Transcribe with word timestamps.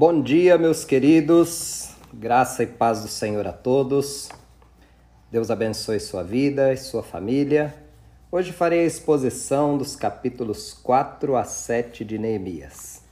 Bom 0.00 0.22
dia, 0.22 0.56
meus 0.56 0.82
queridos. 0.82 1.90
Graça 2.10 2.62
e 2.62 2.66
paz 2.66 3.02
do 3.02 3.08
Senhor 3.08 3.46
a 3.46 3.52
todos. 3.52 4.30
Deus 5.30 5.50
abençoe 5.50 6.00
sua 6.00 6.22
vida 6.22 6.72
e 6.72 6.76
sua 6.78 7.02
família. 7.02 7.74
Hoje 8.32 8.50
farei 8.50 8.80
a 8.80 8.86
exposição 8.86 9.76
dos 9.76 9.94
capítulos 9.94 10.72
4 10.72 11.36
a 11.36 11.44
7 11.44 12.02
de 12.02 12.16
Neemias. 12.16 13.02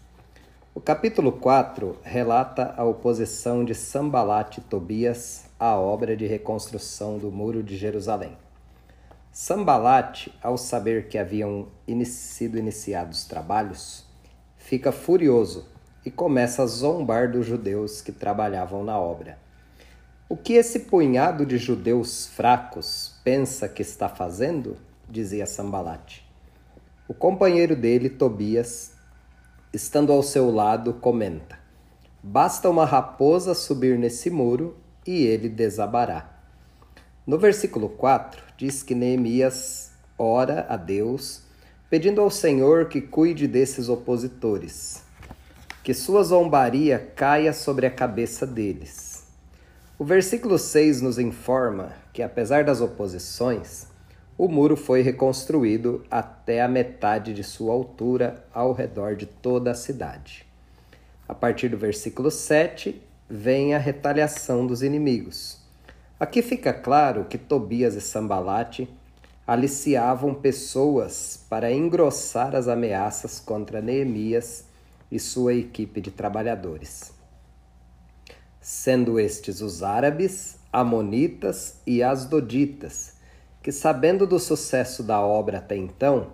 O 0.75 0.81
capítulo 0.81 1.31
4 1.31 1.99
relata 2.03 2.73
a 2.75 2.85
oposição 2.85 3.67
de 3.67 3.75
Sambalat 3.75 4.57
e 4.57 4.63
Tobias 4.63 5.45
à 5.61 5.77
obra 5.77 6.17
de 6.17 6.27
reconstrução 6.27 7.19
do 7.19 7.31
Muro 7.31 7.63
de 7.63 7.77
Jerusalém. 7.77 8.33
Sambalat, 9.31 10.29
ao 10.43 10.57
saber 10.57 11.09
que 11.09 11.19
haviam 11.19 11.69
sido 12.07 12.57
iniciados 12.57 13.27
trabalhos, 13.27 14.07
fica 14.57 14.91
furioso 14.91 15.77
e 16.05 16.11
começa 16.11 16.63
a 16.63 16.67
zombar 16.67 17.31
dos 17.31 17.47
judeus 17.47 18.01
que 18.01 18.13
trabalhavam 18.13 18.85
na 18.85 18.99
obra. 18.99 19.39
O 20.29 20.37
que 20.37 20.55
esse 20.55 20.81
punhado 20.81 21.45
de 21.45 21.59
judeus 21.59 22.27
fracos 22.27 23.15
pensa 23.25 23.69
que 23.69 23.83
está 23.83 24.09
fazendo? 24.09 24.77
dizia 25.09 25.47
Sambalate. 25.47 26.27
O 27.09 27.15
companheiro 27.15 27.75
dele, 27.75 28.11
Tobias, 28.11 28.93
estando 29.73 30.13
ao 30.13 30.23
seu 30.23 30.51
lado, 30.51 30.95
comenta: 30.95 31.59
Basta 32.23 32.69
uma 32.69 32.85
raposa 32.85 33.55
subir 33.55 33.99
nesse 33.99 34.29
muro 34.29 34.77
e 35.07 35.25
ele 35.25 35.49
desabará. 35.49 36.31
No 37.27 37.39
versículo 37.39 37.89
4, 37.89 38.43
diz 38.57 38.83
que 38.83 38.95
Neemias 38.95 39.93
ora 40.19 40.67
a 40.69 40.77
Deus, 40.77 41.43
pedindo 41.89 42.21
ao 42.21 42.31
Senhor 42.31 42.89
que 42.89 43.01
cuide 43.01 43.49
desses 43.49 43.89
opositores 43.89 45.08
que 45.89 45.95
sua 45.95 46.23
zombaria 46.23 46.99
caia 47.17 47.51
sobre 47.51 47.87
a 47.87 47.91
cabeça 47.91 48.47
deles. 48.47 49.25
O 49.99 50.05
versículo 50.05 50.59
6 50.59 51.01
nos 51.01 51.19
informa 51.19 51.95
que, 52.13 52.23
apesar 52.23 52.63
das 52.63 52.83
oposições, 52.83 53.87
o 54.37 54.49
muro 54.49 54.77
foi 54.77 55.01
reconstruído 55.01 56.05
até 56.11 56.61
a 56.61 56.69
metade 56.69 57.33
de 57.33 57.43
sua 57.43 57.73
altura 57.73 58.45
ao 58.53 58.75
redor 58.75 59.17
de 59.17 59.25
toda 59.25 59.71
a 59.71 59.75
cidade. 59.75 60.47
A 61.27 61.35
partir 61.35 61.71
do 61.71 61.79
versículo 61.79 62.31
7, 62.31 63.03
vem 63.27 63.75
a 63.75 63.79
retaliação 63.79 64.67
dos 64.67 64.83
inimigos. 64.83 65.59
Aqui 66.21 66.43
fica 66.43 66.75
claro 66.75 67.25
que 67.25 67.39
Tobias 67.39 67.95
e 67.95 68.03
Sambalate 68.03 68.87
aliciavam 69.47 70.35
pessoas 70.35 71.43
para 71.49 71.73
engrossar 71.73 72.55
as 72.55 72.69
ameaças 72.69 73.41
contra 73.41 73.81
Neemias 73.81 74.68
e 75.11 75.19
sua 75.19 75.55
equipe 75.55 76.01
de 76.01 76.11
trabalhadores, 76.11 77.13
sendo 78.61 79.19
estes 79.19 79.61
os 79.61 79.83
árabes, 79.83 80.59
amonitas 80.73 81.81
e 81.87 82.03
asdoditas, 82.03 83.15
que, 83.63 83.73
sabendo 83.73 84.27
do 84.27 84.39
sucesso 84.39 85.03
da 85.03 85.21
obra 85.21 85.59
até 85.59 85.77
então, 85.77 86.33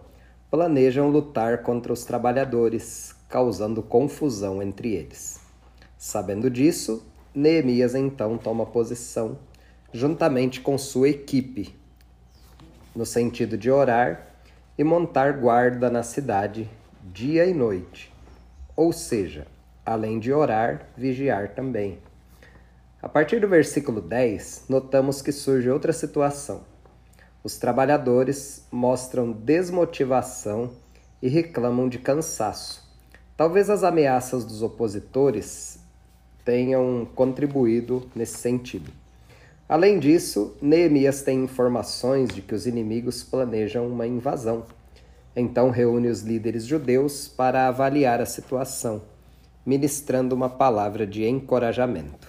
planejam 0.50 1.08
lutar 1.08 1.62
contra 1.62 1.92
os 1.92 2.04
trabalhadores, 2.04 3.14
causando 3.28 3.82
confusão 3.82 4.62
entre 4.62 4.92
eles. 4.92 5.40
Sabendo 5.98 6.48
disso, 6.50 7.04
Neemias 7.34 7.94
então 7.94 8.38
toma 8.38 8.64
posição, 8.64 9.38
juntamente 9.92 10.60
com 10.60 10.78
sua 10.78 11.08
equipe, 11.08 11.74
no 12.94 13.04
sentido 13.04 13.58
de 13.58 13.70
orar 13.70 14.28
e 14.78 14.84
montar 14.84 15.32
guarda 15.32 15.90
na 15.90 16.04
cidade 16.04 16.70
dia 17.12 17.44
e 17.44 17.52
noite, 17.52 18.13
ou 18.76 18.92
seja, 18.92 19.46
além 19.84 20.18
de 20.18 20.32
orar, 20.32 20.88
vigiar 20.96 21.54
também. 21.54 21.98
A 23.02 23.08
partir 23.08 23.40
do 23.40 23.48
versículo 23.48 24.00
10, 24.00 24.64
notamos 24.68 25.20
que 25.20 25.30
surge 25.30 25.70
outra 25.70 25.92
situação. 25.92 26.62
Os 27.42 27.58
trabalhadores 27.58 28.64
mostram 28.72 29.30
desmotivação 29.30 30.70
e 31.20 31.28
reclamam 31.28 31.88
de 31.88 31.98
cansaço. 31.98 32.82
Talvez 33.36 33.68
as 33.68 33.82
ameaças 33.82 34.44
dos 34.44 34.62
opositores 34.62 35.78
tenham 36.44 37.06
contribuído 37.14 38.08
nesse 38.14 38.38
sentido. 38.38 38.90
Além 39.68 39.98
disso, 39.98 40.54
Neemias 40.60 41.22
tem 41.22 41.42
informações 41.42 42.34
de 42.34 42.42
que 42.42 42.54
os 42.54 42.66
inimigos 42.66 43.22
planejam 43.22 43.86
uma 43.86 44.06
invasão. 44.06 44.64
Então 45.36 45.70
reúne 45.70 46.08
os 46.08 46.20
líderes 46.20 46.64
judeus 46.64 47.26
para 47.26 47.66
avaliar 47.66 48.20
a 48.20 48.26
situação, 48.26 49.02
ministrando 49.66 50.34
uma 50.34 50.48
palavra 50.48 51.06
de 51.06 51.24
encorajamento. 51.26 52.28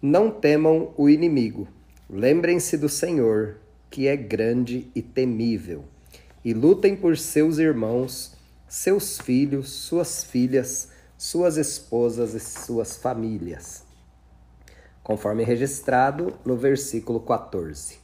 Não 0.00 0.30
temam 0.30 0.94
o 0.96 1.08
inimigo, 1.08 1.68
lembrem-se 2.08 2.78
do 2.78 2.88
Senhor, 2.88 3.58
que 3.90 4.06
é 4.08 4.16
grande 4.16 4.90
e 4.94 5.02
temível, 5.02 5.84
e 6.42 6.54
lutem 6.54 6.96
por 6.96 7.18
seus 7.18 7.58
irmãos, 7.58 8.34
seus 8.66 9.18
filhos, 9.18 9.68
suas 9.68 10.24
filhas, 10.24 10.88
suas 11.18 11.58
esposas 11.58 12.32
e 12.32 12.40
suas 12.40 12.96
famílias. 12.96 13.84
Conforme 15.02 15.44
registrado 15.44 16.32
no 16.46 16.56
versículo 16.56 17.20
14. 17.20 17.98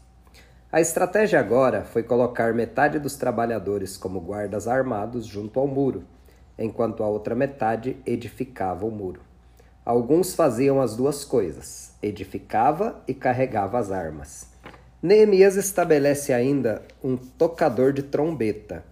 A 0.76 0.80
estratégia 0.82 1.40
agora 1.40 1.84
foi 1.84 2.02
colocar 2.02 2.52
metade 2.52 2.98
dos 2.98 3.16
trabalhadores 3.16 3.96
como 3.96 4.20
guardas 4.20 4.68
armados 4.68 5.24
junto 5.24 5.58
ao 5.58 5.66
muro, 5.66 6.04
enquanto 6.58 7.02
a 7.02 7.08
outra 7.08 7.34
metade 7.34 7.96
edificava 8.04 8.84
o 8.84 8.90
muro. 8.90 9.22
Alguns 9.86 10.34
faziam 10.34 10.78
as 10.78 10.94
duas 10.94 11.24
coisas, 11.24 11.94
edificava 12.02 13.02
e 13.08 13.14
carregava 13.14 13.78
as 13.78 13.90
armas. 13.90 14.50
Neemias 15.02 15.56
estabelece 15.56 16.30
ainda 16.34 16.82
um 17.02 17.16
tocador 17.16 17.94
de 17.94 18.02
trombeta 18.02 18.84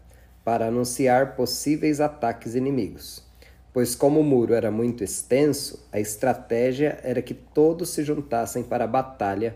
para 0.42 0.68
anunciar 0.68 1.36
possíveis 1.36 2.00
ataques 2.00 2.54
inimigos, 2.54 3.22
pois, 3.74 3.94
como 3.94 4.20
o 4.20 4.24
muro 4.24 4.54
era 4.54 4.70
muito 4.70 5.04
extenso, 5.04 5.86
a 5.92 6.00
estratégia 6.00 6.98
era 7.02 7.20
que 7.20 7.34
todos 7.34 7.90
se 7.90 8.02
juntassem 8.02 8.62
para 8.62 8.84
a 8.84 8.88
batalha 8.88 9.54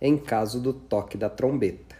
em 0.00 0.16
caso 0.16 0.60
do 0.60 0.72
toque 0.72 1.16
da 1.16 1.28
trombeta. 1.28 1.96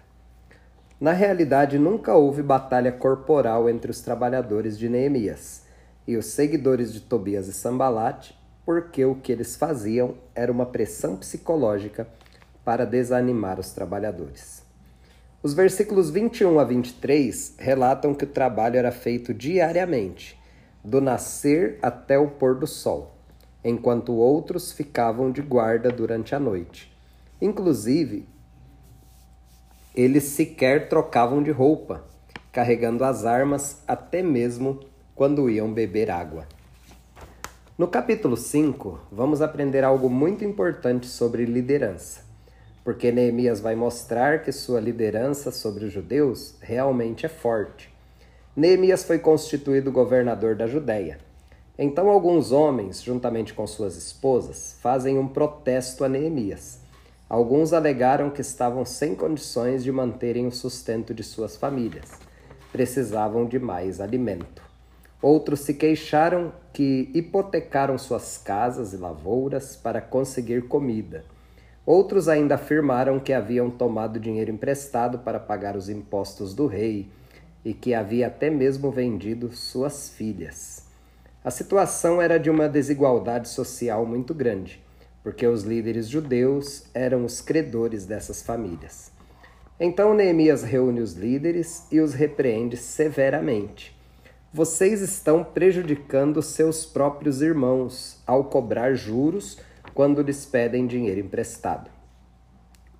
Na 1.00 1.12
realidade, 1.12 1.78
nunca 1.78 2.14
houve 2.14 2.42
batalha 2.42 2.90
corporal 2.90 3.68
entre 3.68 3.90
os 3.90 4.00
trabalhadores 4.00 4.78
de 4.78 4.88
Neemias 4.88 5.62
e 6.06 6.16
os 6.16 6.26
seguidores 6.26 6.92
de 6.92 7.00
Tobias 7.00 7.48
e 7.48 7.52
Sambalat, 7.52 8.32
porque 8.64 9.04
o 9.04 9.14
que 9.14 9.30
eles 9.30 9.56
faziam 9.56 10.14
era 10.34 10.50
uma 10.50 10.66
pressão 10.66 11.16
psicológica 11.16 12.08
para 12.64 12.86
desanimar 12.86 13.60
os 13.60 13.72
trabalhadores. 13.72 14.62
Os 15.42 15.54
versículos 15.54 16.10
21 16.10 16.58
a 16.58 16.64
23 16.64 17.54
relatam 17.58 18.14
que 18.14 18.24
o 18.24 18.28
trabalho 18.28 18.76
era 18.76 18.90
feito 18.90 19.34
diariamente, 19.34 20.36
do 20.82 21.00
nascer 21.00 21.78
até 21.82 22.18
o 22.18 22.28
pôr 22.28 22.56
do 22.56 22.66
sol, 22.66 23.14
enquanto 23.62 24.14
outros 24.14 24.72
ficavam 24.72 25.30
de 25.30 25.42
guarda 25.42 25.90
durante 25.90 26.34
a 26.34 26.40
noite. 26.40 26.95
Inclusive, 27.40 28.26
eles 29.94 30.24
sequer 30.24 30.88
trocavam 30.88 31.42
de 31.42 31.50
roupa, 31.50 32.02
carregando 32.50 33.04
as 33.04 33.26
armas 33.26 33.82
até 33.86 34.22
mesmo 34.22 34.80
quando 35.14 35.50
iam 35.50 35.70
beber 35.70 36.10
água. 36.10 36.46
No 37.76 37.88
capítulo 37.88 38.38
5, 38.38 39.00
vamos 39.12 39.42
aprender 39.42 39.84
algo 39.84 40.08
muito 40.08 40.46
importante 40.46 41.06
sobre 41.06 41.44
liderança, 41.44 42.22
porque 42.82 43.12
Neemias 43.12 43.60
vai 43.60 43.74
mostrar 43.74 44.42
que 44.42 44.50
sua 44.50 44.80
liderança 44.80 45.50
sobre 45.50 45.84
os 45.84 45.92
judeus 45.92 46.54
realmente 46.62 47.26
é 47.26 47.28
forte. 47.28 47.94
Neemias 48.56 49.04
foi 49.04 49.18
constituído 49.18 49.92
governador 49.92 50.54
da 50.54 50.66
Judéia. 50.66 51.18
Então, 51.78 52.08
alguns 52.08 52.50
homens, 52.50 53.02
juntamente 53.02 53.52
com 53.52 53.66
suas 53.66 53.94
esposas, 53.94 54.78
fazem 54.80 55.18
um 55.18 55.28
protesto 55.28 56.02
a 56.02 56.08
Neemias 56.08 56.85
Alguns 57.28 57.72
alegaram 57.72 58.30
que 58.30 58.40
estavam 58.40 58.84
sem 58.84 59.16
condições 59.16 59.82
de 59.82 59.90
manterem 59.90 60.46
o 60.46 60.52
sustento 60.52 61.12
de 61.12 61.24
suas 61.24 61.56
famílias. 61.56 62.20
Precisavam 62.70 63.46
de 63.46 63.58
mais 63.58 64.00
alimento. 64.00 64.62
Outros 65.20 65.60
se 65.60 65.74
queixaram 65.74 66.52
que 66.72 67.10
hipotecaram 67.12 67.98
suas 67.98 68.38
casas 68.38 68.92
e 68.92 68.96
lavouras 68.96 69.74
para 69.74 70.00
conseguir 70.00 70.68
comida. 70.68 71.24
Outros 71.84 72.28
ainda 72.28 72.54
afirmaram 72.54 73.18
que 73.18 73.32
haviam 73.32 73.70
tomado 73.70 74.20
dinheiro 74.20 74.52
emprestado 74.52 75.18
para 75.18 75.40
pagar 75.40 75.76
os 75.76 75.88
impostos 75.88 76.54
do 76.54 76.68
rei 76.68 77.08
e 77.64 77.74
que 77.74 77.92
havia 77.92 78.28
até 78.28 78.50
mesmo 78.50 78.92
vendido 78.92 79.50
suas 79.50 80.08
filhas. 80.10 80.86
A 81.44 81.50
situação 81.50 82.22
era 82.22 82.38
de 82.38 82.50
uma 82.50 82.68
desigualdade 82.68 83.48
social 83.48 84.06
muito 84.06 84.32
grande 84.32 84.85
porque 85.26 85.44
os 85.44 85.64
líderes 85.64 86.06
judeus 86.06 86.84
eram 86.94 87.24
os 87.24 87.40
credores 87.40 88.06
dessas 88.06 88.42
famílias. 88.42 89.10
Então 89.80 90.14
Neemias 90.14 90.62
reúne 90.62 91.00
os 91.00 91.14
líderes 91.14 91.84
e 91.90 91.98
os 91.98 92.14
repreende 92.14 92.76
severamente. 92.76 93.92
vocês 94.52 95.00
estão 95.00 95.42
prejudicando 95.42 96.40
seus 96.40 96.86
próprios 96.86 97.42
irmãos 97.42 98.22
ao 98.24 98.44
cobrar 98.44 98.94
juros 98.94 99.58
quando 99.92 100.22
lhes 100.22 100.46
pedem 100.46 100.86
dinheiro 100.86 101.18
emprestado. 101.18 101.90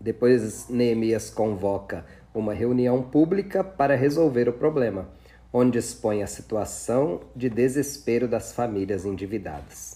Depois, 0.00 0.68
Neemias 0.68 1.30
convoca 1.30 2.04
uma 2.34 2.52
reunião 2.52 3.04
pública 3.04 3.62
para 3.62 3.94
resolver 3.94 4.48
o 4.48 4.52
problema, 4.52 5.08
onde 5.52 5.78
expõe 5.78 6.24
a 6.24 6.26
situação 6.26 7.20
de 7.36 7.48
desespero 7.48 8.26
das 8.26 8.52
famílias 8.52 9.06
endividadas. 9.06 9.95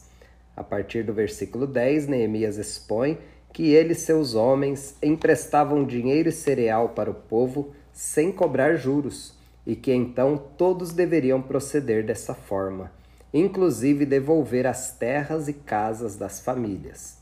A 0.61 0.63
partir 0.63 1.03
do 1.03 1.15
versículo 1.15 1.67
10, 1.67 2.07
Neemias 2.07 2.59
expõe 2.59 3.17
que 3.51 3.73
ele 3.73 3.93
e 3.93 3.95
seus 3.95 4.35
homens 4.35 4.95
emprestavam 5.03 5.87
dinheiro 5.87 6.29
e 6.29 6.33
cereal 6.33 6.91
para 6.91 7.11
o 7.11 7.15
povo 7.15 7.73
sem 7.95 8.31
cobrar 8.31 8.75
juros 8.75 9.35
e 9.67 9.75
que 9.75 9.91
então 9.91 10.37
todos 10.59 10.93
deveriam 10.93 11.41
proceder 11.41 12.05
dessa 12.05 12.35
forma, 12.35 12.93
inclusive 13.33 14.05
devolver 14.05 14.67
as 14.67 14.93
terras 14.93 15.49
e 15.49 15.55
casas 15.55 16.19
das 16.19 16.43
famílias. 16.43 17.17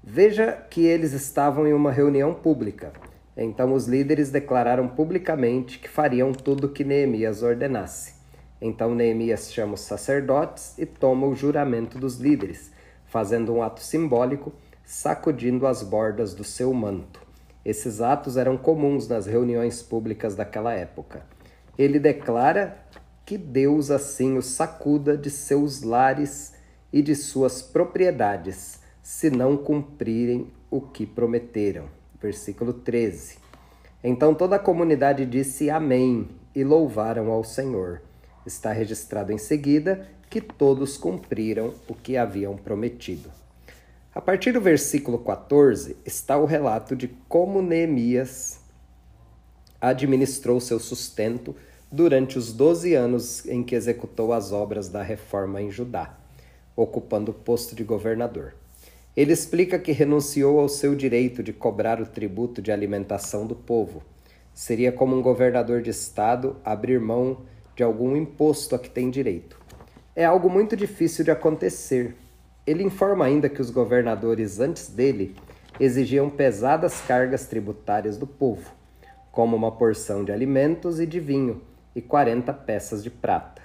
Veja 0.00 0.52
que 0.70 0.86
eles 0.86 1.12
estavam 1.12 1.66
em 1.66 1.72
uma 1.72 1.90
reunião 1.90 2.32
pública. 2.32 2.92
Então 3.36 3.74
os 3.74 3.88
líderes 3.88 4.30
declararam 4.30 4.86
publicamente 4.86 5.80
que 5.80 5.88
fariam 5.88 6.30
tudo 6.30 6.68
o 6.68 6.72
que 6.72 6.84
Neemias 6.84 7.42
ordenasse. 7.42 8.19
Então 8.60 8.94
Neemias 8.94 9.52
chama 9.52 9.74
os 9.74 9.80
sacerdotes 9.80 10.76
e 10.76 10.84
toma 10.84 11.26
o 11.26 11.34
juramento 11.34 11.98
dos 11.98 12.16
líderes, 12.18 12.70
fazendo 13.06 13.54
um 13.54 13.62
ato 13.62 13.80
simbólico, 13.80 14.52
sacudindo 14.84 15.66
as 15.66 15.82
bordas 15.82 16.34
do 16.34 16.44
seu 16.44 16.72
manto. 16.74 17.20
Esses 17.64 18.00
atos 18.00 18.36
eram 18.36 18.56
comuns 18.56 19.08
nas 19.08 19.26
reuniões 19.26 19.82
públicas 19.82 20.34
daquela 20.34 20.72
época. 20.74 21.24
Ele 21.78 21.98
declara 21.98 22.76
que 23.24 23.38
Deus 23.38 23.90
assim 23.90 24.36
o 24.36 24.42
sacuda 24.42 25.16
de 25.16 25.30
seus 25.30 25.82
lares 25.82 26.54
e 26.92 27.00
de 27.00 27.14
suas 27.14 27.62
propriedades, 27.62 28.80
se 29.02 29.30
não 29.30 29.56
cumprirem 29.56 30.50
o 30.70 30.80
que 30.80 31.06
prometeram. 31.06 31.84
Versículo 32.20 32.72
13. 32.72 33.38
Então 34.02 34.34
toda 34.34 34.56
a 34.56 34.58
comunidade 34.58 35.24
disse 35.24 35.70
Amém 35.70 36.28
e 36.54 36.64
louvaram 36.64 37.30
ao 37.30 37.44
Senhor. 37.44 38.02
Está 38.46 38.72
registrado 38.72 39.32
em 39.32 39.38
seguida 39.38 40.08
que 40.28 40.40
todos 40.40 40.96
cumpriram 40.96 41.74
o 41.88 41.94
que 41.94 42.16
haviam 42.16 42.56
prometido. 42.56 43.30
A 44.14 44.20
partir 44.20 44.52
do 44.52 44.60
versículo 44.60 45.18
14 45.18 45.96
está 46.04 46.36
o 46.36 46.44
relato 46.44 46.96
de 46.96 47.08
como 47.28 47.62
Neemias 47.62 48.60
administrou 49.80 50.60
seu 50.60 50.78
sustento 50.78 51.54
durante 51.90 52.38
os 52.38 52.52
12 52.52 52.94
anos 52.94 53.46
em 53.46 53.62
que 53.62 53.74
executou 53.74 54.32
as 54.32 54.52
obras 54.52 54.88
da 54.88 55.02
reforma 55.02 55.60
em 55.60 55.70
Judá, 55.70 56.18
ocupando 56.76 57.30
o 57.30 57.34
posto 57.34 57.74
de 57.74 57.82
governador. 57.82 58.54
Ele 59.16 59.32
explica 59.32 59.78
que 59.78 59.90
renunciou 59.90 60.60
ao 60.60 60.68
seu 60.68 60.94
direito 60.94 61.42
de 61.42 61.52
cobrar 61.52 62.00
o 62.00 62.06
tributo 62.06 62.62
de 62.62 62.70
alimentação 62.70 63.46
do 63.46 63.56
povo. 63.56 64.02
Seria 64.54 64.92
como 64.92 65.16
um 65.16 65.22
governador 65.22 65.82
de 65.82 65.90
estado 65.90 66.56
abrir 66.64 67.00
mão 67.00 67.38
de 67.80 67.84
algum 67.84 68.14
imposto 68.14 68.74
a 68.74 68.78
que 68.78 68.90
tem 68.90 69.08
direito. 69.08 69.58
É 70.14 70.22
algo 70.22 70.50
muito 70.50 70.76
difícil 70.76 71.24
de 71.24 71.30
acontecer, 71.30 72.14
ele 72.66 72.84
informa 72.84 73.24
ainda 73.24 73.48
que 73.48 73.62
os 73.62 73.70
governadores 73.70 74.60
antes 74.60 74.88
dele 74.88 75.34
exigiam 75.80 76.28
pesadas 76.28 77.00
cargas 77.00 77.46
tributárias 77.46 78.18
do 78.18 78.26
povo, 78.26 78.70
como 79.32 79.56
uma 79.56 79.72
porção 79.72 80.22
de 80.22 80.30
alimentos 80.30 81.00
e 81.00 81.06
de 81.06 81.18
vinho 81.18 81.62
e 81.96 82.02
40 82.02 82.52
peças 82.52 83.02
de 83.02 83.08
prata. 83.08 83.62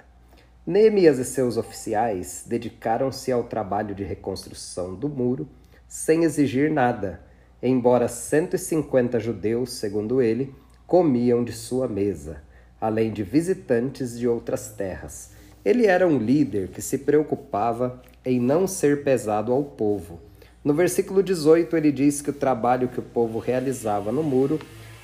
Neemias 0.66 1.18
e 1.18 1.24
seus 1.26 1.58
oficiais 1.58 2.42
dedicaram-se 2.48 3.30
ao 3.30 3.44
trabalho 3.44 3.94
de 3.94 4.02
reconstrução 4.02 4.94
do 4.94 5.10
muro 5.10 5.46
sem 5.86 6.24
exigir 6.24 6.70
nada, 6.70 7.20
embora 7.62 8.08
150 8.08 9.20
judeus, 9.20 9.72
segundo 9.72 10.22
ele, 10.22 10.54
comiam 10.86 11.44
de 11.44 11.52
sua 11.52 11.86
mesa, 11.86 12.46
além 12.80 13.12
de 13.12 13.22
visitantes 13.22 14.18
de 14.18 14.28
outras 14.28 14.68
terras. 14.68 15.30
Ele 15.64 15.86
era 15.86 16.06
um 16.06 16.18
líder 16.18 16.68
que 16.68 16.80
se 16.80 16.98
preocupava 16.98 18.02
em 18.24 18.38
não 18.40 18.66
ser 18.66 19.02
pesado 19.02 19.52
ao 19.52 19.64
povo. 19.64 20.20
No 20.62 20.74
versículo 20.74 21.22
18, 21.22 21.76
ele 21.76 21.92
diz 21.92 22.20
que 22.20 22.30
o 22.30 22.32
trabalho 22.32 22.88
que 22.88 23.00
o 23.00 23.02
povo 23.02 23.38
realizava 23.38 24.10
no 24.10 24.22
muro 24.22 24.58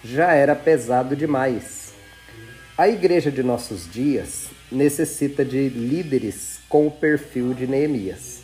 já 0.04 0.32
era 0.32 0.56
pesado 0.56 1.14
demais. 1.14 1.92
A 2.76 2.88
igreja 2.88 3.30
de 3.30 3.42
nossos 3.42 3.90
dias 3.90 4.48
necessita 4.70 5.44
de 5.44 5.68
líderes 5.68 6.58
com 6.68 6.86
o 6.86 6.90
perfil 6.90 7.54
de 7.54 7.66
Neemias. 7.66 8.40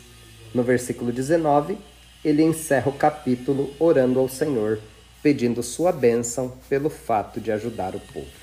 No 0.53 0.63
versículo 0.63 1.11
19, 1.11 1.77
ele 2.23 2.43
encerra 2.43 2.89
o 2.89 2.97
capítulo 2.97 3.73
orando 3.79 4.19
ao 4.19 4.29
Senhor, 4.29 4.79
pedindo 5.21 5.61
sua 5.61 5.91
bênção 5.91 6.53
pelo 6.69 6.89
fato 6.89 7.41
de 7.41 7.51
ajudar 7.51 7.95
o 7.95 7.99
povo. 7.99 8.38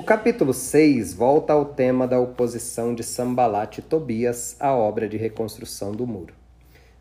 O 0.00 0.02
capítulo 0.02 0.54
6 0.54 1.12
volta 1.12 1.52
ao 1.52 1.62
tema 1.62 2.08
da 2.08 2.18
oposição 2.18 2.94
de 2.94 3.04
Sambalat 3.04 3.76
e 3.76 3.82
Tobias 3.82 4.56
à 4.58 4.72
obra 4.72 5.06
de 5.06 5.18
reconstrução 5.18 5.92
do 5.92 6.06
muro. 6.06 6.32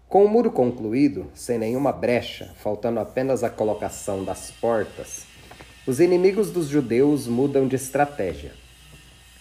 Com 0.09 0.25
o 0.25 0.27
muro 0.27 0.51
concluído, 0.51 1.27
sem 1.33 1.57
nenhuma 1.57 1.93
brecha, 1.93 2.53
faltando 2.57 2.99
apenas 2.99 3.41
a 3.41 3.49
colocação 3.49 4.25
das 4.25 4.51
portas, 4.51 5.25
os 5.87 6.01
inimigos 6.01 6.51
dos 6.51 6.67
judeus 6.67 7.25
mudam 7.25 7.69
de 7.69 7.77
estratégia. 7.77 8.51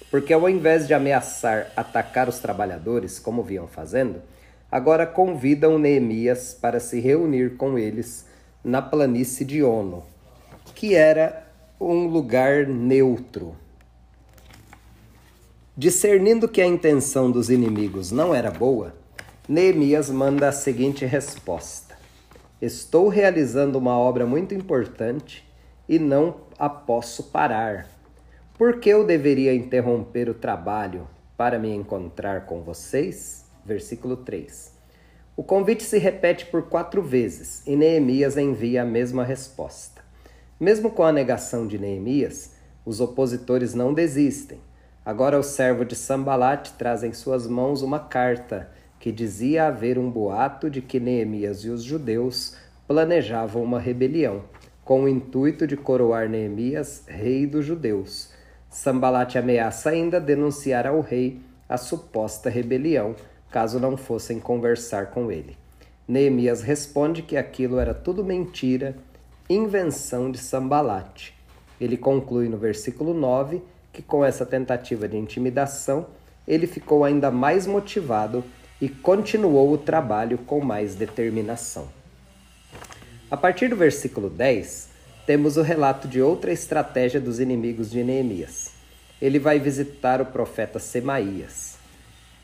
Porque 0.08 0.32
ao 0.32 0.48
invés 0.48 0.86
de 0.86 0.94
ameaçar 0.94 1.72
atacar 1.74 2.28
os 2.28 2.38
trabalhadores, 2.38 3.18
como 3.18 3.42
vinham 3.42 3.66
fazendo, 3.66 4.22
agora 4.70 5.04
convidam 5.04 5.80
Neemias 5.80 6.54
para 6.54 6.78
se 6.78 7.00
reunir 7.00 7.56
com 7.56 7.76
eles 7.76 8.24
na 8.62 8.80
planície 8.80 9.44
de 9.44 9.64
Ono, 9.64 10.04
que 10.76 10.94
era 10.94 11.47
um 11.80 12.08
lugar 12.08 12.66
neutro. 12.66 13.54
Discernindo 15.76 16.48
que 16.48 16.60
a 16.60 16.66
intenção 16.66 17.30
dos 17.30 17.50
inimigos 17.50 18.10
não 18.10 18.34
era 18.34 18.50
boa, 18.50 18.96
Neemias 19.48 20.10
manda 20.10 20.48
a 20.48 20.52
seguinte 20.52 21.04
resposta: 21.06 21.96
Estou 22.60 23.08
realizando 23.08 23.78
uma 23.78 23.96
obra 23.96 24.26
muito 24.26 24.54
importante 24.54 25.48
e 25.88 26.00
não 26.00 26.38
a 26.58 26.68
posso 26.68 27.24
parar. 27.24 27.88
Por 28.58 28.80
que 28.80 28.88
eu 28.90 29.06
deveria 29.06 29.54
interromper 29.54 30.28
o 30.28 30.34
trabalho 30.34 31.06
para 31.36 31.60
me 31.60 31.72
encontrar 31.72 32.44
com 32.44 32.60
vocês? 32.60 33.44
Versículo 33.64 34.16
3. 34.16 34.72
O 35.36 35.44
convite 35.44 35.84
se 35.84 35.98
repete 35.98 36.46
por 36.46 36.62
quatro 36.62 37.00
vezes 37.00 37.64
e 37.64 37.76
Neemias 37.76 38.36
envia 38.36 38.82
a 38.82 38.84
mesma 38.84 39.22
resposta. 39.22 39.97
Mesmo 40.60 40.90
com 40.90 41.04
a 41.04 41.12
negação 41.12 41.68
de 41.68 41.78
Neemias, 41.78 42.52
os 42.84 43.00
opositores 43.00 43.74
não 43.74 43.94
desistem. 43.94 44.58
Agora 45.04 45.38
o 45.38 45.42
servo 45.42 45.84
de 45.84 45.94
Sambalat 45.94 46.72
traz 46.72 47.04
em 47.04 47.12
suas 47.12 47.46
mãos 47.46 47.80
uma 47.80 48.00
carta 48.00 48.68
que 48.98 49.12
dizia 49.12 49.66
haver 49.68 49.98
um 49.98 50.10
boato 50.10 50.68
de 50.68 50.82
que 50.82 50.98
Neemias 50.98 51.60
e 51.60 51.68
os 51.68 51.84
judeus 51.84 52.56
planejavam 52.88 53.62
uma 53.62 53.78
rebelião, 53.78 54.42
com 54.84 55.04
o 55.04 55.08
intuito 55.08 55.64
de 55.64 55.76
coroar 55.76 56.28
Neemias 56.28 57.04
rei 57.06 57.46
dos 57.46 57.64
judeus. 57.64 58.30
Sambalat 58.68 59.36
ameaça 59.36 59.90
ainda 59.90 60.20
denunciar 60.20 60.88
ao 60.88 61.00
rei 61.00 61.40
a 61.68 61.76
suposta 61.76 62.50
rebelião, 62.50 63.14
caso 63.50 63.78
não 63.78 63.96
fossem 63.96 64.40
conversar 64.40 65.06
com 65.10 65.30
ele. 65.30 65.56
Neemias 66.08 66.62
responde 66.62 67.22
que 67.22 67.36
aquilo 67.36 67.78
era 67.78 67.94
tudo 67.94 68.24
mentira 68.24 68.96
invenção 69.48 70.30
de 70.30 70.38
Sambalate. 70.38 71.34
Ele 71.80 71.96
conclui 71.96 72.48
no 72.48 72.58
versículo 72.58 73.14
9 73.14 73.62
que 73.92 74.02
com 74.02 74.24
essa 74.24 74.44
tentativa 74.44 75.08
de 75.08 75.16
intimidação, 75.16 76.06
ele 76.46 76.66
ficou 76.66 77.04
ainda 77.04 77.30
mais 77.30 77.66
motivado 77.66 78.44
e 78.80 78.88
continuou 78.88 79.72
o 79.72 79.78
trabalho 79.78 80.38
com 80.38 80.60
mais 80.60 80.94
determinação. 80.94 81.88
A 83.30 83.36
partir 83.36 83.68
do 83.68 83.76
versículo 83.76 84.30
10, 84.30 84.90
temos 85.26 85.56
o 85.56 85.62
relato 85.62 86.06
de 86.06 86.22
outra 86.22 86.52
estratégia 86.52 87.20
dos 87.20 87.40
inimigos 87.40 87.90
de 87.90 88.04
Neemias. 88.04 88.72
Ele 89.20 89.38
vai 89.38 89.58
visitar 89.58 90.20
o 90.20 90.26
profeta 90.26 90.78
Semaías. 90.78 91.76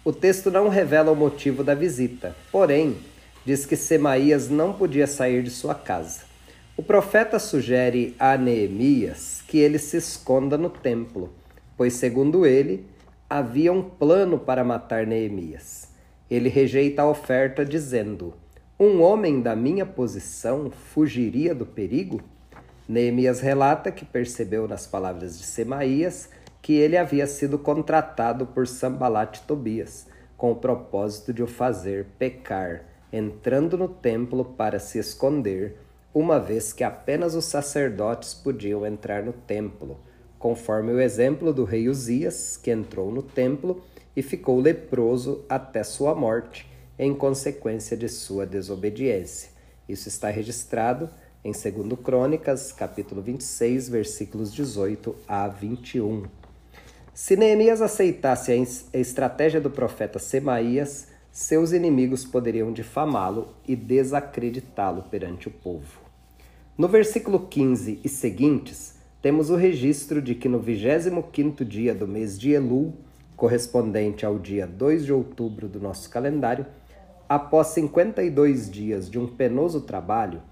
O 0.04 0.12
texto 0.12 0.50
não 0.50 0.68
revela 0.68 1.12
o 1.12 1.16
motivo 1.16 1.62
da 1.62 1.74
visita, 1.74 2.34
porém, 2.50 2.96
diz 3.44 3.64
que 3.64 3.76
Semaías 3.76 4.48
não 4.48 4.72
podia 4.72 5.06
sair 5.06 5.42
de 5.42 5.50
sua 5.50 5.74
casa. 5.74 6.33
O 6.76 6.82
profeta 6.82 7.38
sugere 7.38 8.16
a 8.18 8.36
Neemias 8.36 9.44
que 9.46 9.58
ele 9.58 9.78
se 9.78 9.96
esconda 9.96 10.58
no 10.58 10.68
templo, 10.68 11.32
pois, 11.76 11.92
segundo 11.92 12.44
ele, 12.44 12.84
havia 13.30 13.72
um 13.72 13.80
plano 13.80 14.40
para 14.40 14.64
matar 14.64 15.06
Neemias. 15.06 15.86
Ele 16.28 16.48
rejeita 16.48 17.02
a 17.02 17.08
oferta, 17.08 17.64
dizendo: 17.64 18.34
Um 18.76 19.00
homem 19.02 19.40
da 19.40 19.54
minha 19.54 19.86
posição 19.86 20.68
fugiria 20.68 21.54
do 21.54 21.64
perigo? 21.64 22.20
Neemias 22.88 23.38
relata 23.38 23.92
que 23.92 24.04
percebeu 24.04 24.66
nas 24.66 24.84
palavras 24.84 25.38
de 25.38 25.44
Semaías 25.44 26.28
que 26.60 26.72
ele 26.72 26.96
havia 26.96 27.28
sido 27.28 27.56
contratado 27.56 28.46
por 28.46 28.66
Sambalat 28.66 29.42
Tobias, 29.46 30.08
com 30.36 30.50
o 30.50 30.56
propósito 30.56 31.32
de 31.32 31.40
o 31.40 31.46
fazer 31.46 32.06
pecar, 32.18 32.84
entrando 33.12 33.78
no 33.78 33.86
templo 33.86 34.44
para 34.44 34.80
se 34.80 34.98
esconder, 34.98 35.76
uma 36.14 36.38
vez 36.38 36.72
que 36.72 36.84
apenas 36.84 37.34
os 37.34 37.44
sacerdotes 37.44 38.32
podiam 38.32 38.86
entrar 38.86 39.24
no 39.24 39.32
templo, 39.32 39.98
conforme 40.38 40.92
o 40.92 41.00
exemplo 41.00 41.52
do 41.52 41.64
rei 41.64 41.88
Uzias, 41.88 42.56
que 42.56 42.70
entrou 42.70 43.10
no 43.10 43.20
templo 43.20 43.82
e 44.14 44.22
ficou 44.22 44.60
leproso 44.60 45.44
até 45.48 45.82
sua 45.82 46.14
morte, 46.14 46.70
em 46.96 47.12
consequência 47.12 47.96
de 47.96 48.08
sua 48.08 48.46
desobediência. 48.46 49.50
Isso 49.88 50.06
está 50.06 50.30
registrado 50.30 51.10
em 51.44 51.50
2 51.50 51.98
Crônicas, 52.00 52.70
capítulo 52.70 53.20
26, 53.20 53.88
versículos 53.88 54.54
18 54.54 55.16
a 55.26 55.48
21. 55.48 56.26
Se 57.12 57.34
Neemias 57.34 57.82
aceitasse 57.82 58.52
a 58.52 58.98
estratégia 58.98 59.60
do 59.60 59.70
profeta 59.70 60.20
Semaías, 60.20 61.08
seus 61.32 61.72
inimigos 61.72 62.24
poderiam 62.24 62.72
difamá-lo 62.72 63.48
e 63.66 63.74
desacreditá-lo 63.74 65.02
perante 65.10 65.48
o 65.48 65.50
povo. 65.50 66.03
No 66.76 66.88
versículo 66.88 67.38
15 67.38 68.00
e 68.02 68.08
seguintes, 68.08 68.96
temos 69.22 69.48
o 69.48 69.54
registro 69.54 70.20
de 70.20 70.34
que 70.34 70.48
no 70.48 70.60
25º 70.60 71.64
dia 71.64 71.94
do 71.94 72.08
mês 72.08 72.36
de 72.36 72.50
Elul, 72.50 72.94
correspondente 73.36 74.26
ao 74.26 74.40
dia 74.40 74.66
2 74.66 75.04
de 75.04 75.12
outubro 75.12 75.68
do 75.68 75.78
nosso 75.78 76.10
calendário, 76.10 76.66
após 77.28 77.68
52 77.68 78.68
dias 78.68 79.08
de 79.08 79.20
um 79.20 79.26
penoso 79.28 79.82
trabalho, 79.82 80.42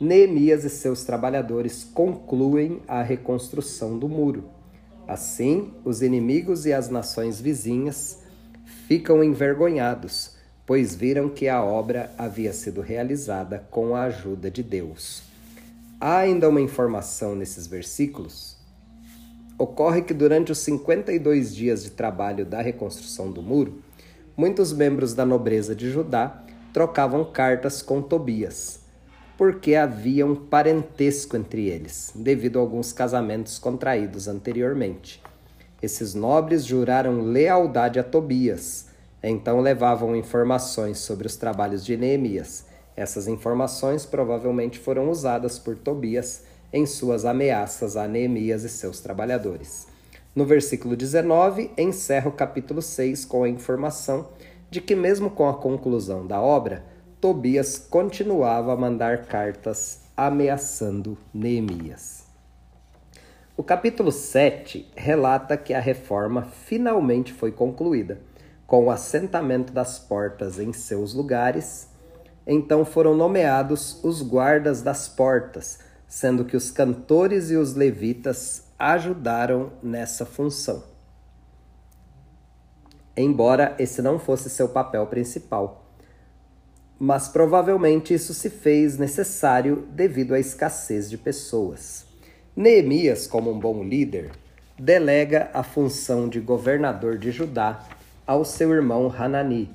Neemias 0.00 0.64
e 0.64 0.70
seus 0.70 1.04
trabalhadores 1.04 1.84
concluem 1.84 2.80
a 2.88 3.00
reconstrução 3.00 3.96
do 3.96 4.08
muro. 4.08 4.50
Assim, 5.06 5.72
os 5.84 6.02
inimigos 6.02 6.66
e 6.66 6.72
as 6.72 6.90
nações 6.90 7.40
vizinhas 7.40 8.20
ficam 8.88 9.22
envergonhados, 9.22 10.36
pois 10.66 10.92
viram 10.92 11.28
que 11.28 11.48
a 11.48 11.62
obra 11.62 12.12
havia 12.18 12.52
sido 12.52 12.80
realizada 12.80 13.64
com 13.70 13.94
a 13.94 14.02
ajuda 14.02 14.50
de 14.50 14.64
Deus. 14.64 15.27
Há 16.00 16.18
ainda 16.18 16.48
uma 16.48 16.60
informação 16.60 17.34
nesses 17.34 17.66
versículos. 17.66 18.56
Ocorre 19.58 20.02
que 20.02 20.14
durante 20.14 20.52
os 20.52 20.58
52 20.58 21.54
dias 21.54 21.82
de 21.82 21.90
trabalho 21.90 22.46
da 22.46 22.62
reconstrução 22.62 23.30
do 23.32 23.42
muro, 23.42 23.82
muitos 24.36 24.72
membros 24.72 25.14
da 25.14 25.26
nobreza 25.26 25.74
de 25.74 25.90
Judá 25.90 26.44
trocavam 26.72 27.24
cartas 27.24 27.82
com 27.82 28.00
Tobias 28.00 28.86
porque 29.38 29.76
havia 29.76 30.26
um 30.26 30.34
parentesco 30.34 31.36
entre 31.36 31.68
eles, 31.68 32.10
devido 32.12 32.58
a 32.58 32.60
alguns 32.60 32.92
casamentos 32.92 33.56
contraídos 33.56 34.26
anteriormente. 34.26 35.22
Esses 35.80 36.12
nobres 36.12 36.66
juraram 36.66 37.22
lealdade 37.22 38.00
a 38.00 38.02
Tobias, 38.02 38.88
então 39.22 39.60
levavam 39.60 40.16
informações 40.16 40.98
sobre 40.98 41.28
os 41.28 41.36
trabalhos 41.36 41.86
de 41.86 41.96
Neemias. 41.96 42.66
Essas 42.98 43.28
informações 43.28 44.04
provavelmente 44.04 44.76
foram 44.76 45.08
usadas 45.08 45.56
por 45.56 45.76
Tobias 45.76 46.42
em 46.72 46.84
suas 46.84 47.24
ameaças 47.24 47.96
a 47.96 48.08
Neemias 48.08 48.64
e 48.64 48.68
seus 48.68 48.98
trabalhadores. 48.98 49.86
No 50.34 50.44
versículo 50.44 50.96
19, 50.96 51.70
encerra 51.78 52.28
o 52.28 52.32
capítulo 52.32 52.82
6 52.82 53.24
com 53.24 53.44
a 53.44 53.48
informação 53.48 54.30
de 54.68 54.80
que, 54.80 54.96
mesmo 54.96 55.30
com 55.30 55.48
a 55.48 55.54
conclusão 55.54 56.26
da 56.26 56.40
obra, 56.40 56.84
Tobias 57.20 57.78
continuava 57.78 58.72
a 58.72 58.76
mandar 58.76 59.26
cartas 59.26 60.00
ameaçando 60.16 61.16
Neemias. 61.32 62.24
O 63.56 63.62
capítulo 63.62 64.10
7 64.10 64.90
relata 64.96 65.56
que 65.56 65.72
a 65.72 65.78
reforma 65.78 66.42
finalmente 66.42 67.32
foi 67.32 67.52
concluída, 67.52 68.18
com 68.66 68.86
o 68.86 68.90
assentamento 68.90 69.72
das 69.72 70.00
portas 70.00 70.58
em 70.58 70.72
seus 70.72 71.14
lugares. 71.14 71.96
Então 72.48 72.84
foram 72.84 73.14
nomeados 73.14 74.02
os 74.02 74.22
guardas 74.22 74.82
das 74.82 75.06
portas, 75.06 75.78
sendo 76.08 76.44
que 76.44 76.56
os 76.56 76.70
cantores 76.70 77.50
e 77.50 77.56
os 77.56 77.74
levitas 77.74 78.64
ajudaram 78.78 79.70
nessa 79.82 80.24
função. 80.24 80.82
Embora 83.14 83.76
esse 83.78 84.00
não 84.00 84.18
fosse 84.18 84.48
seu 84.48 84.68
papel 84.68 85.06
principal 85.06 85.84
mas 86.98 87.28
provavelmente 87.28 88.12
isso 88.12 88.34
se 88.34 88.50
fez 88.50 88.98
necessário 88.98 89.86
devido 89.92 90.34
à 90.34 90.40
escassez 90.40 91.08
de 91.08 91.16
pessoas. 91.16 92.04
Neemias, 92.56 93.26
como 93.26 93.52
um 93.52 93.58
bom 93.58 93.84
líder, 93.84 94.32
delega 94.76 95.48
a 95.54 95.62
função 95.62 96.28
de 96.28 96.40
governador 96.40 97.16
de 97.16 97.30
Judá 97.30 97.86
ao 98.26 98.44
seu 98.44 98.72
irmão 98.72 99.12
Hanani, 99.16 99.70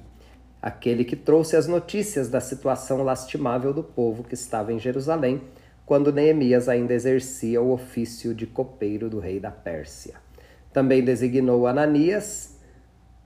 aquele 0.63 1.03
que 1.03 1.17
trouxe 1.17 1.57
as 1.57 1.67
notícias 1.67 2.29
da 2.29 2.39
situação 2.39 3.03
lastimável 3.03 3.73
do 3.73 3.83
povo 3.83 4.23
que 4.23 4.33
estava 4.33 4.71
em 4.71 4.79
Jerusalém, 4.79 5.41
quando 5.85 6.13
Neemias 6.13 6.69
ainda 6.69 6.93
exercia 6.93 7.61
o 7.61 7.73
ofício 7.73 8.33
de 8.33 8.47
copeiro 8.47 9.09
do 9.09 9.19
rei 9.19 9.41
da 9.41 9.51
Pérsia. 9.51 10.15
Também 10.71 11.03
designou 11.03 11.67
Ananias 11.67 12.57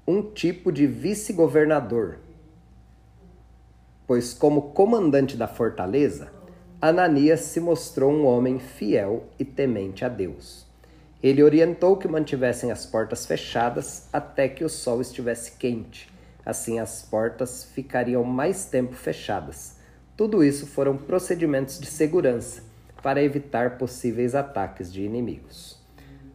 um 0.07 0.23
tipo 0.23 0.71
de 0.71 0.87
vice-governador, 0.87 2.17
pois, 4.07 4.33
como 4.33 4.71
comandante 4.71 5.37
da 5.37 5.47
fortaleza, 5.47 6.31
Ananias 6.81 7.41
se 7.41 7.59
mostrou 7.59 8.11
um 8.11 8.25
homem 8.25 8.57
fiel 8.57 9.25
e 9.37 9.45
temente 9.45 10.03
a 10.03 10.09
Deus. 10.09 10.65
Ele 11.21 11.43
orientou 11.43 11.97
que 11.97 12.07
mantivessem 12.07 12.71
as 12.71 12.83
portas 12.83 13.27
fechadas 13.27 14.09
até 14.11 14.47
que 14.49 14.63
o 14.63 14.69
sol 14.69 15.01
estivesse 15.01 15.51
quente. 15.51 16.16
Assim, 16.47 16.79
as 16.79 17.01
portas 17.01 17.65
ficariam 17.65 18.23
mais 18.23 18.63
tempo 18.63 18.95
fechadas. 18.95 19.75
Tudo 20.15 20.41
isso 20.41 20.65
foram 20.65 20.95
procedimentos 20.95 21.77
de 21.77 21.87
segurança 21.87 22.63
para 23.03 23.21
evitar 23.21 23.77
possíveis 23.77 24.33
ataques 24.33 24.91
de 24.91 25.03
inimigos. 25.03 25.77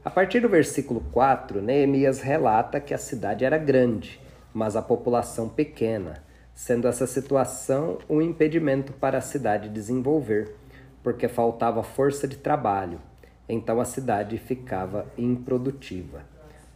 A 0.04 0.10
partir 0.10 0.40
do 0.40 0.50
versículo 0.50 1.00
4, 1.12 1.62
Neemias 1.62 2.20
relata 2.20 2.78
que 2.78 2.92
a 2.92 2.98
cidade 2.98 3.42
era 3.42 3.56
grande, 3.56 4.20
mas 4.52 4.76
a 4.76 4.82
população 4.82 5.48
pequena 5.48 6.22
sendo 6.54 6.86
essa 6.86 7.06
situação 7.06 7.98
um 8.06 8.20
impedimento 8.20 8.92
para 8.92 9.18
a 9.18 9.22
cidade 9.22 9.70
desenvolver, 9.70 10.54
porque 11.02 11.26
faltava 11.26 11.82
força 11.82 12.28
de 12.28 12.36
trabalho, 12.36 13.00
então 13.48 13.80
a 13.80 13.84
cidade 13.86 14.36
ficava 14.36 15.06
improdutiva. 15.16 16.31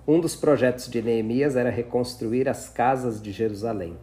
Um 0.09 0.21
dos 0.21 0.37
projetos 0.37 0.89
de 0.89 1.03
Neemias 1.03 1.57
era 1.57 1.69
reconstruir 1.69 2.49
as 2.49 2.69
casas 2.69 3.21
de 3.21 3.33
Jerusalém. 3.33 3.99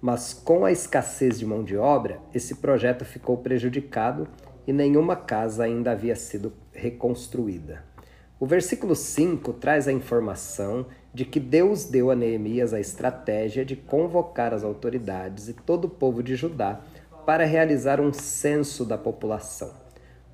Mas 0.00 0.32
com 0.32 0.64
a 0.64 0.72
escassez 0.72 1.38
de 1.38 1.44
mão 1.44 1.62
de 1.62 1.76
obra, 1.76 2.18
esse 2.32 2.54
projeto 2.54 3.04
ficou 3.04 3.36
prejudicado 3.36 4.26
e 4.66 4.72
nenhuma 4.72 5.14
casa 5.14 5.64
ainda 5.64 5.90
havia 5.90 6.16
sido 6.16 6.50
reconstruída. 6.72 7.84
O 8.40 8.46
versículo 8.46 8.96
5 8.96 9.52
traz 9.52 9.86
a 9.86 9.92
informação 9.92 10.86
de 11.12 11.26
que 11.26 11.40
Deus 11.40 11.84
deu 11.84 12.10
a 12.10 12.16
Neemias 12.16 12.72
a 12.72 12.80
estratégia 12.80 13.66
de 13.66 13.76
convocar 13.76 14.54
as 14.54 14.64
autoridades 14.64 15.46
e 15.48 15.52
todo 15.52 15.84
o 15.84 15.90
povo 15.90 16.22
de 16.22 16.36
Judá 16.36 16.80
para 17.26 17.44
realizar 17.44 18.00
um 18.00 18.14
censo 18.14 18.82
da 18.82 18.96
população. 18.96 19.85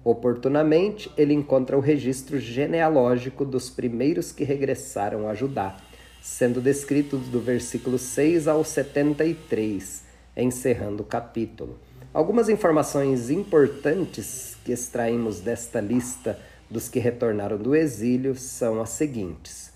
Oportunamente, 0.04 1.10
ele 1.16 1.32
encontra 1.32 1.76
o 1.76 1.80
registro 1.80 2.40
genealógico 2.40 3.44
dos 3.44 3.70
primeiros 3.70 4.32
que 4.32 4.42
regressaram 4.42 5.28
a 5.28 5.34
Judá, 5.34 5.76
sendo 6.20 6.60
descrito 6.60 7.16
do 7.16 7.40
versículo 7.40 7.98
6 7.98 8.48
ao 8.48 8.64
73, 8.64 10.02
encerrando 10.36 11.02
o 11.02 11.06
capítulo. 11.06 11.78
Algumas 12.12 12.48
informações 12.48 13.30
importantes 13.30 14.56
que 14.64 14.72
extraímos 14.72 15.40
desta 15.40 15.80
lista 15.80 16.38
dos 16.68 16.88
que 16.88 16.98
retornaram 16.98 17.56
do 17.56 17.74
exílio 17.74 18.34
são 18.34 18.80
as 18.80 18.90
seguintes. 18.90 19.72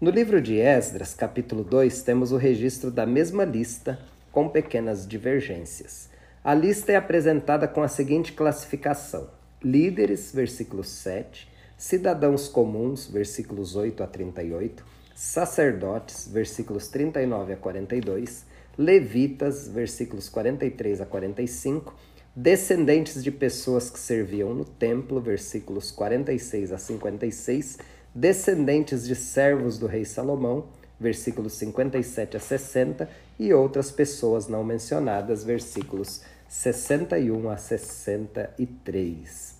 No 0.00 0.10
livro 0.10 0.40
de 0.40 0.58
Esdras, 0.58 1.14
capítulo 1.14 1.64
2, 1.64 2.02
temos 2.02 2.32
o 2.32 2.36
registro 2.36 2.90
da 2.90 3.06
mesma 3.06 3.44
lista, 3.44 3.98
com 4.30 4.48
pequenas 4.48 5.06
divergências. 5.06 6.10
A 6.42 6.54
lista 6.54 6.92
é 6.92 6.96
apresentada 6.96 7.68
com 7.68 7.82
a 7.82 7.88
seguinte 7.88 8.32
classificação: 8.32 9.28
líderes, 9.64 10.32
versículo 10.32 10.84
7, 10.84 11.48
cidadãos 11.76 12.48
comuns, 12.48 13.06
versículos 13.06 13.76
8 13.76 14.02
a 14.02 14.06
38, 14.06 14.84
sacerdotes, 15.14 16.28
versículos 16.28 16.88
39 16.88 17.54
a 17.54 17.56
42, 17.56 18.44
levitas, 18.76 19.68
versículos 19.68 20.28
43 20.28 21.00
a 21.00 21.06
45, 21.06 21.94
descendentes 22.34 23.22
de 23.22 23.30
pessoas 23.30 23.90
que 23.90 23.98
serviam 23.98 24.54
no 24.54 24.64
templo, 24.64 25.20
versículos 25.20 25.90
46 25.90 26.72
a 26.72 26.78
56, 26.78 27.78
descendentes 28.14 29.06
de 29.06 29.14
servos 29.14 29.78
do 29.78 29.86
rei 29.86 30.04
Salomão, 30.04 30.66
versículos 30.98 31.54
57 31.54 32.36
a 32.36 32.40
60, 32.40 33.08
e 33.38 33.52
outras 33.52 33.90
pessoas 33.90 34.48
não 34.48 34.62
mencionadas, 34.62 35.44
versículos 35.44 36.22
61 36.48 37.50
a 37.50 37.56
63. 37.56 39.51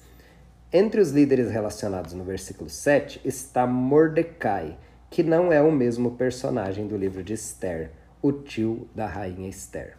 Entre 0.75 1.02
os 1.02 1.11
líderes 1.11 1.50
relacionados 1.50 2.14
no 2.14 2.25
versículo 2.25 2.71
7 2.71 3.21
está 3.26 3.67
Mordecai, 3.67 4.79
que 5.11 5.23
não 5.23 5.52
é 5.52 5.61
o 5.61 5.71
mesmo 5.71 6.12
personagem 6.12 6.87
do 6.87 6.97
livro 6.97 7.23
de 7.23 7.35
Esther, 7.35 7.91
o 8.23 8.33
tio 8.33 8.88
da 8.95 9.07
rainha 9.07 9.50
Esther. 9.50 9.99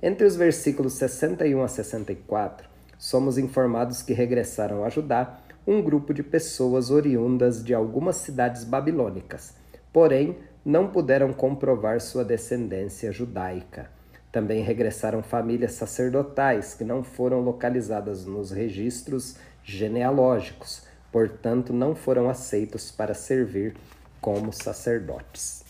Entre 0.02 0.26
os 0.26 0.36
versículos 0.36 0.94
61 0.94 1.62
a 1.62 1.68
64, 1.68 2.68
somos 2.98 3.38
informados 3.38 4.02
que 4.02 4.14
regressaram 4.14 4.84
a 4.84 4.90
Judá 4.90 5.40
um 5.68 5.84
grupo 5.84 6.16
de 6.16 6.24
pessoas 6.24 6.90
oriundas 6.90 7.64
de 7.64 7.76
algumas 7.76 8.16
cidades 8.16 8.64
babilônicas, 8.64 9.54
porém 9.94 10.36
não 10.68 10.90
puderam 10.90 11.32
comprovar 11.32 12.02
sua 12.02 12.26
descendência 12.26 13.10
judaica. 13.10 13.90
Também 14.30 14.62
regressaram 14.62 15.24
famílias 15.24 15.72
sacerdotais 15.72 16.74
que 16.74 16.84
não 16.84 17.06
foram 17.06 17.40
localizadas 17.40 18.26
nos 18.26 18.52
registros 18.52 19.38
genealógicos, 19.64 20.82
portanto, 21.10 21.72
não 21.72 21.96
foram 21.96 22.30
aceitos 22.30 22.92
para 22.92 23.14
servir 23.14 23.78
como 24.20 24.52
sacerdotes. 24.52 25.64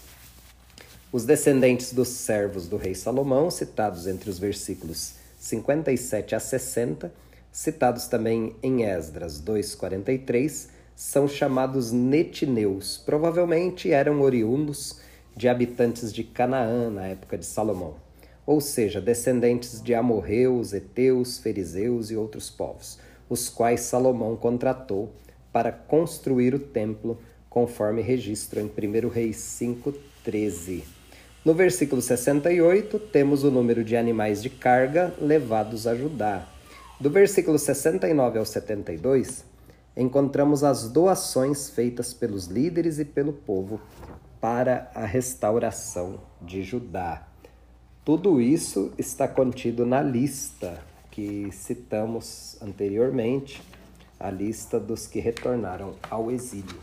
Os 1.14 1.26
descendentes 1.26 1.94
dos 1.94 2.08
servos 2.08 2.68
do 2.68 2.76
rei 2.76 2.96
Salomão, 2.96 3.52
citados 3.52 4.08
entre 4.08 4.32
os 4.32 4.40
versículos 4.40 5.14
57 5.38 6.34
a 6.34 6.40
60, 6.40 7.14
citados 7.52 8.08
também 8.08 8.56
em 8.64 8.84
Esdras 8.84 9.40
2:43, 9.40 10.70
são 10.98 11.28
chamados 11.28 11.92
netineus. 11.92 12.98
Provavelmente 12.98 13.92
eram 13.92 14.20
oriundos 14.20 15.00
de 15.36 15.48
habitantes 15.48 16.12
de 16.12 16.24
Canaã 16.24 16.90
na 16.90 17.06
época 17.06 17.38
de 17.38 17.46
Salomão, 17.46 17.98
ou 18.48 18.60
seja, 18.60 19.00
descendentes 19.00 19.80
de 19.80 19.94
amorreus, 19.94 20.74
heteus, 20.74 21.38
fariseus 21.38 22.10
e 22.10 22.16
outros 22.16 22.50
povos, 22.50 22.98
os 23.30 23.48
quais 23.48 23.82
Salomão 23.82 24.36
contratou 24.36 25.14
para 25.54 25.72
construir 25.72 26.56
o 26.56 26.60
templo, 26.60 27.20
conforme 27.48 28.02
registro 28.02 28.60
em 28.60 28.66
1 28.66 29.08
Reis 29.08 29.38
5:13. 29.38 30.84
No 31.46 31.54
versículo 31.54 32.02
68, 32.02 32.98
temos 32.98 33.44
o 33.44 33.52
número 33.52 33.84
de 33.84 33.96
animais 33.96 34.42
de 34.42 34.50
carga 34.50 35.14
levados 35.22 35.86
a 35.86 35.94
Judá. 35.94 36.48
Do 37.00 37.12
versículo 37.12 37.60
69 37.60 38.40
ao 38.40 38.46
72, 38.46 39.46
encontramos 39.98 40.64
as 40.64 40.88
doações 40.88 41.70
feitas 41.70 42.14
pelos 42.14 42.46
líderes 42.46 43.00
e 43.00 43.06
pelo 43.06 43.34
povo 43.34 43.82
para 44.40 44.92
a 44.94 45.04
restauração 45.04 46.20
de 46.40 46.62
Judá. 46.62 47.26
Tudo 48.06 48.40
isso 48.40 48.94
está 48.98 49.28
contido 49.28 49.86
na 49.86 50.02
lista 50.02 50.80
que 51.10 51.50
citamos 51.52 52.56
anteriormente, 52.62 53.62
a 54.20 54.30
lista 54.30 54.80
dos 54.80 55.08
que 55.08 55.20
retornaram 55.20 55.96
ao 56.10 56.30
exílio. 56.30 56.78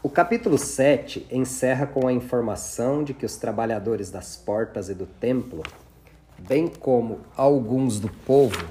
O 0.00 0.08
capítulo 0.08 0.56
7 0.56 1.26
encerra 1.32 1.84
com 1.84 2.06
a 2.06 2.12
informação 2.12 3.02
de 3.02 3.12
que 3.12 3.26
os 3.26 3.36
trabalhadores 3.36 4.08
das 4.08 4.36
portas 4.36 4.88
e 4.88 4.94
do 4.94 5.06
templo, 5.06 5.64
bem 6.38 6.68
como 6.68 7.18
alguns 7.36 7.98
do 7.98 8.08
povo, 8.08 8.68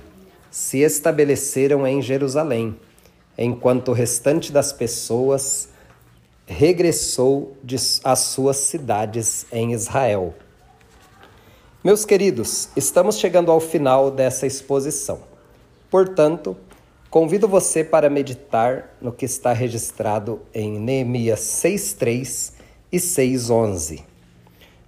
se 0.49 0.79
estabeleceram 0.79 1.85
em 1.85 2.01
Jerusalém 2.01 2.79
enquanto 3.37 3.89
o 3.89 3.93
restante 3.93 4.51
das 4.51 4.73
pessoas 4.73 5.69
regressou 6.47 7.55
às 8.03 8.19
suas 8.19 8.57
cidades 8.57 9.45
em 9.51 9.73
Israel. 9.73 10.33
Meus 11.83 12.05
queridos, 12.05 12.69
estamos 12.75 13.19
chegando 13.19 13.51
ao 13.51 13.59
final 13.59 14.09
dessa 14.09 14.47
exposição. 14.47 15.19
Portanto, 15.91 16.57
convido 17.09 17.47
você 17.47 17.83
para 17.83 18.09
meditar 18.09 18.97
no 19.01 19.11
que 19.11 19.25
está 19.25 19.53
registrado 19.53 20.41
em 20.53 20.79
Neemias 20.79 21.41
6:3 21.41 22.53
e 22.91 22.99
6:11, 22.99 24.03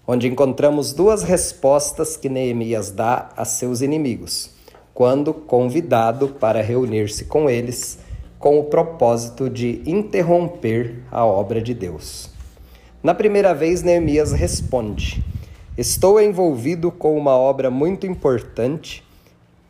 onde 0.07 0.27
encontramos 0.27 0.91
duas 0.93 1.23
respostas 1.23 2.17
que 2.17 2.27
Neemias 2.27 2.89
dá 2.91 3.29
a 3.35 3.45
seus 3.45 3.81
inimigos, 3.81 4.49
quando 4.93 5.33
convidado 5.33 6.29
para 6.29 6.61
reunir-se 6.61 7.25
com 7.25 7.49
eles 7.49 7.99
com 8.39 8.57
o 8.57 8.63
propósito 8.63 9.49
de 9.49 9.83
interromper 9.85 11.03
a 11.11 11.25
obra 11.25 11.61
de 11.61 11.73
Deus. 11.73 12.29
Na 13.03 13.13
primeira 13.13 13.53
vez, 13.53 13.83
Neemias 13.83 14.31
responde: 14.31 15.23
Estou 15.77 16.19
envolvido 16.19 16.89
com 16.89 17.17
uma 17.17 17.35
obra 17.35 17.69
muito 17.69 18.07
importante 18.07 19.03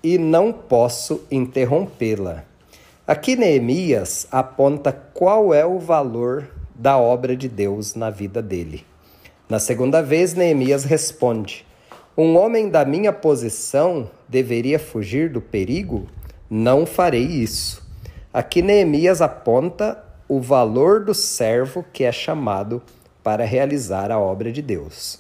e 0.04 0.18
não 0.18 0.54
posso 0.54 1.22
interrompê-la. 1.30 2.46
Aqui, 3.06 3.36
Neemias 3.36 4.28
aponta 4.32 4.94
qual 4.94 5.54
é 5.54 5.66
o 5.66 5.80
valor 5.80 6.48
da 6.76 6.98
obra 6.98 7.36
de 7.36 7.50
Deus 7.50 7.96
na 7.96 8.10
vida 8.10 8.42
dele. 8.42 8.86
Na 9.50 9.60
segunda 9.60 10.02
vez, 10.02 10.36
Neemias 10.36 10.84
responde: 10.84 11.66
Um 12.16 12.38
homem 12.38 12.70
da 12.70 12.86
minha 12.86 13.12
posição 13.12 14.10
deveria 14.28 14.78
fugir 14.78 15.32
do 15.32 15.42
perigo? 15.42 16.06
Não 16.48 16.86
farei 16.86 17.26
isso. 17.26 17.79
Aqui 18.32 18.62
Neemias 18.62 19.24
aponta 19.24 20.04
o 20.28 20.40
valor 20.40 21.04
do 21.04 21.16
servo 21.16 21.84
que 21.92 22.04
é 22.04 22.12
chamado 22.12 22.80
para 23.24 23.44
realizar 23.44 24.12
a 24.12 24.20
obra 24.20 24.52
de 24.52 24.62
Deus. 24.62 25.20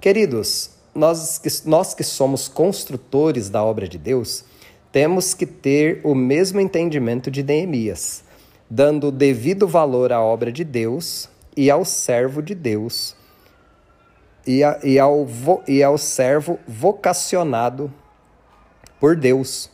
Queridos, 0.00 0.70
nós 0.94 1.36
que, 1.36 1.50
nós 1.68 1.92
que 1.92 2.02
somos 2.02 2.48
construtores 2.48 3.50
da 3.50 3.62
obra 3.62 3.86
de 3.86 3.98
Deus, 3.98 4.42
temos 4.90 5.34
que 5.34 5.44
ter 5.44 6.00
o 6.02 6.14
mesmo 6.14 6.58
entendimento 6.58 7.30
de 7.30 7.42
Neemias, 7.42 8.24
dando 8.70 9.08
o 9.08 9.12
devido 9.12 9.68
valor 9.68 10.10
à 10.10 10.22
obra 10.22 10.50
de 10.50 10.64
Deus 10.64 11.28
e 11.54 11.70
ao 11.70 11.84
servo 11.84 12.40
de 12.40 12.54
Deus, 12.54 13.14
e, 14.46 14.64
a, 14.64 14.80
e, 14.82 14.98
ao, 14.98 15.28
e 15.68 15.82
ao 15.82 15.98
servo 15.98 16.58
vocacionado 16.66 17.92
por 18.98 19.14
Deus 19.14 19.68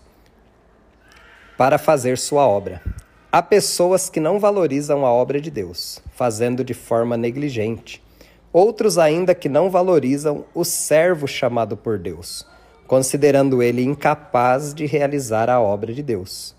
para 1.63 1.79
fazer 1.79 2.19
sua 2.19 2.45
obra. 2.45 2.83
Há 3.31 3.41
pessoas 3.41 4.11
que 4.11 4.19
não 4.19 4.41
valorizam 4.41 5.07
a 5.07 5.13
obra 5.13 5.41
de 5.41 5.49
Deus, 5.49 6.03
fazendo 6.13 6.65
de 6.65 6.75
forma 6.75 7.17
negligente. 7.17 8.03
Outros 8.53 8.99
ainda 8.99 9.33
que 9.33 9.49
não 9.49 9.71
valorizam 9.71 10.45
o 10.57 10.65
servo 10.65 11.29
chamado 11.29 11.77
por 11.77 12.01
Deus, 12.01 12.45
considerando 12.89 13.63
ele 13.63 13.85
incapaz 13.85 14.75
de 14.75 14.87
realizar 14.87 15.49
a 15.49 15.61
obra 15.61 15.95
de 15.95 16.03
Deus. 16.03 16.53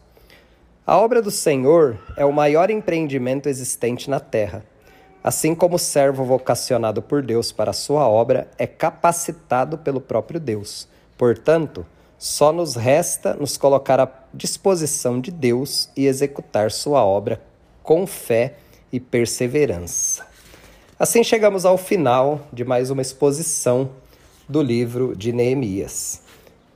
A 0.88 0.98
obra 0.98 1.22
do 1.22 1.32
Senhor 1.32 2.00
é 2.16 2.24
o 2.24 2.32
maior 2.32 2.70
empreendimento 2.70 3.50
existente 3.50 4.10
na 4.10 4.22
terra. 4.22 4.64
Assim 5.22 5.54
como 5.54 5.76
o 5.76 5.80
servo 5.80 6.24
vocacionado 6.24 7.02
por 7.02 7.22
Deus 7.22 7.52
para 7.52 7.72
a 7.72 7.74
sua 7.74 8.08
obra 8.08 8.50
é 8.58 8.66
capacitado 8.66 9.78
pelo 9.78 10.00
próprio 10.00 10.40
Deus. 10.40 10.88
Portanto, 11.18 11.86
só 12.24 12.54
nos 12.54 12.76
resta 12.76 13.34
nos 13.34 13.58
colocar 13.58 14.00
à 14.00 14.10
disposição 14.34 15.20
de 15.20 15.30
Deus 15.30 15.90
e 15.94 16.08
executar 16.08 16.72
sua 16.72 17.04
obra 17.04 17.42
com 17.84 18.08
fé 18.08 18.54
e 18.94 18.98
perseverança. 18.98 20.26
Assim 20.98 21.22
chegamos 21.22 21.66
ao 21.66 21.78
final 21.78 22.48
de 22.54 22.64
mais 22.64 22.90
uma 22.90 23.02
exposição 23.02 23.90
do 24.48 24.62
livro 24.62 25.14
de 25.18 25.34
Neemias. 25.34 26.22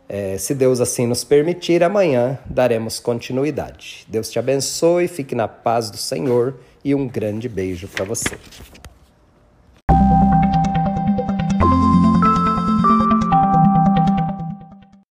É, 0.10 0.38
se 0.38 0.54
Deus 0.54 0.82
assim 0.82 1.08
nos 1.08 1.24
permitir, 1.24 1.82
amanhã 1.82 2.38
daremos 2.46 3.00
continuidade. 3.00 4.06
Deus 4.10 4.30
te 4.30 4.38
abençoe, 4.38 5.08
fique 5.08 5.34
na 5.34 5.48
paz 5.48 5.90
do 5.90 5.96
Senhor 5.96 6.60
e 6.84 6.94
um 6.94 7.08
grande 7.08 7.48
beijo 7.48 7.88
para 7.88 8.04
você. 8.04 8.38